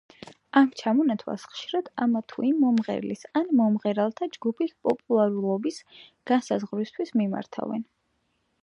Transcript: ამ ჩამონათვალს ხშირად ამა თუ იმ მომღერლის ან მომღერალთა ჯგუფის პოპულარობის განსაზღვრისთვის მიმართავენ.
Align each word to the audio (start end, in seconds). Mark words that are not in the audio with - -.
ამ 0.59 0.69
ჩამონათვალს 0.77 1.43
ხშირად 1.51 1.91
ამა 2.05 2.21
თუ 2.33 2.45
იმ 2.47 2.57
მომღერლის 2.63 3.27
ან 3.43 3.45
მომღერალთა 3.61 4.29
ჯგუფის 4.39 4.75
პოპულარობის 4.89 5.79
განსაზღვრისთვის 6.33 7.17
მიმართავენ. 7.25 7.89